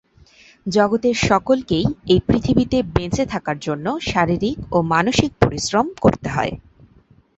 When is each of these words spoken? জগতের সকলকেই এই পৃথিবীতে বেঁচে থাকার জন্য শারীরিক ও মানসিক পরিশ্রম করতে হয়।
জগতের 0.65 1.15
সকলকেই 1.29 1.85
এই 2.07 2.19
পৃথিবীতে 2.27 2.77
বেঁচে 2.95 3.23
থাকার 3.33 3.57
জন্য 3.59 3.85
শারীরিক 4.09 4.57
ও 4.71 4.87
মানসিক 4.93 5.31
পরিশ্রম 5.41 5.85
করতে 6.03 6.27
হয়। 6.29 6.53